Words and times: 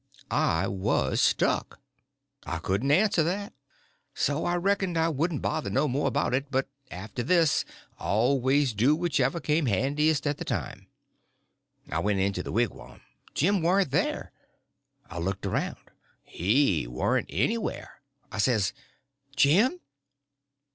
I 0.31 0.67
was 0.67 1.21
stuck. 1.21 1.79
I 2.43 2.57
couldn't 2.57 2.89
answer 2.89 3.21
that. 3.21 3.53
So 4.15 4.45
I 4.45 4.55
reckoned 4.55 4.97
I 4.97 5.09
wouldn't 5.09 5.43
bother 5.43 5.69
no 5.69 5.87
more 5.87 6.07
about 6.07 6.33
it, 6.33 6.49
but 6.49 6.67
after 6.89 7.21
this 7.21 7.65
always 7.99 8.73
do 8.73 8.95
whichever 8.95 9.39
come 9.39 9.67
handiest 9.67 10.25
at 10.25 10.39
the 10.39 10.43
time. 10.43 10.87
I 11.91 11.99
went 11.99 12.19
into 12.19 12.41
the 12.41 12.51
wigwam; 12.51 13.01
Jim 13.35 13.61
warn't 13.61 13.91
there. 13.91 14.31
I 15.07 15.19
looked 15.19 15.45
all 15.45 15.51
around; 15.53 15.91
he 16.23 16.87
warn't 16.87 17.29
anywhere. 17.31 18.01
I 18.31 18.39
says: 18.39 18.73
"Jim!" 19.35 19.79